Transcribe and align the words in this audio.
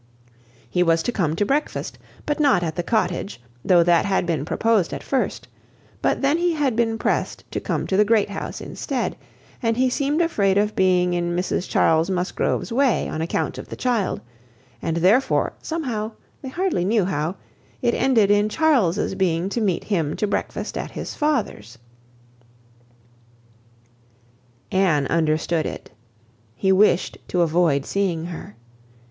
He 0.67 0.81
was 0.81 1.03
to 1.03 1.11
come 1.11 1.35
to 1.35 1.45
breakfast, 1.45 1.99
but 2.25 2.39
not 2.39 2.63
at 2.63 2.75
the 2.75 2.81
Cottage, 2.81 3.39
though 3.63 3.83
that 3.83 4.03
had 4.03 4.25
been 4.25 4.45
proposed 4.45 4.95
at 4.95 5.03
first; 5.03 5.47
but 6.01 6.23
then 6.23 6.39
he 6.39 6.53
had 6.53 6.75
been 6.75 6.97
pressed 6.97 7.43
to 7.51 7.59
come 7.59 7.85
to 7.85 7.95
the 7.95 8.03
Great 8.03 8.31
House 8.31 8.61
instead, 8.61 9.15
and 9.61 9.77
he 9.77 9.91
seemed 9.91 10.19
afraid 10.19 10.57
of 10.57 10.75
being 10.75 11.13
in 11.13 11.35
Mrs 11.35 11.69
Charles 11.69 12.09
Musgrove's 12.09 12.71
way, 12.73 13.07
on 13.09 13.21
account 13.21 13.59
of 13.59 13.69
the 13.69 13.75
child, 13.75 14.19
and 14.81 14.97
therefore, 14.97 15.53
somehow, 15.61 16.13
they 16.41 16.49
hardly 16.49 16.83
knew 16.83 17.05
how, 17.05 17.35
it 17.83 17.93
ended 17.93 18.31
in 18.31 18.49
Charles's 18.49 19.13
being 19.13 19.49
to 19.49 19.61
meet 19.61 19.83
him 19.83 20.15
to 20.15 20.25
breakfast 20.25 20.79
at 20.79 20.89
his 20.89 21.13
father's. 21.13 21.77
Anne 24.71 25.05
understood 25.05 25.67
it. 25.67 25.91
He 26.55 26.71
wished 26.71 27.19
to 27.27 27.41
avoid 27.43 27.85
seeing 27.85 28.25
her. 28.25 28.55